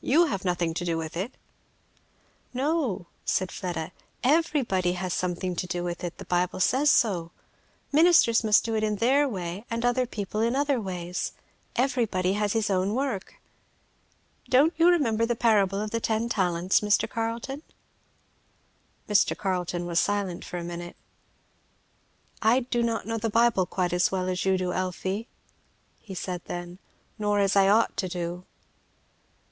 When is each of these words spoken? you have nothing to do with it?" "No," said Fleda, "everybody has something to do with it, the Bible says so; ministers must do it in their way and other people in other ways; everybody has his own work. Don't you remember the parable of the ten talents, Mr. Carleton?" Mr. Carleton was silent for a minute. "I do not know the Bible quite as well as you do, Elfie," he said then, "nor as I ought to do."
you 0.03 0.25
have 0.25 0.43
nothing 0.43 0.73
to 0.73 0.83
do 0.83 0.97
with 0.97 1.15
it?" 1.15 1.31
"No," 2.55 3.05
said 3.23 3.51
Fleda, 3.51 3.91
"everybody 4.23 4.93
has 4.93 5.13
something 5.13 5.55
to 5.55 5.67
do 5.67 5.83
with 5.83 6.03
it, 6.03 6.17
the 6.17 6.25
Bible 6.25 6.59
says 6.59 6.89
so; 6.89 7.29
ministers 7.91 8.43
must 8.43 8.63
do 8.63 8.73
it 8.75 8.83
in 8.83 8.95
their 8.95 9.29
way 9.29 9.63
and 9.69 9.85
other 9.85 10.07
people 10.07 10.41
in 10.41 10.55
other 10.55 10.81
ways; 10.81 11.33
everybody 11.75 12.33
has 12.33 12.53
his 12.53 12.71
own 12.71 12.95
work. 12.95 13.35
Don't 14.49 14.73
you 14.75 14.87
remember 14.87 15.23
the 15.27 15.35
parable 15.35 15.79
of 15.79 15.91
the 15.91 15.99
ten 16.01 16.29
talents, 16.29 16.79
Mr. 16.79 17.07
Carleton?" 17.07 17.61
Mr. 19.07 19.37
Carleton 19.37 19.85
was 19.85 19.99
silent 19.99 20.43
for 20.43 20.57
a 20.57 20.63
minute. 20.63 20.95
"I 22.41 22.61
do 22.61 22.81
not 22.81 23.05
know 23.05 23.19
the 23.19 23.29
Bible 23.29 23.67
quite 23.67 23.93
as 23.93 24.11
well 24.11 24.27
as 24.29 24.45
you 24.45 24.57
do, 24.57 24.73
Elfie," 24.73 25.27
he 25.99 26.15
said 26.15 26.41
then, 26.45 26.79
"nor 27.19 27.37
as 27.37 27.55
I 27.55 27.67
ought 27.69 27.95
to 27.97 28.09
do." 28.09 28.45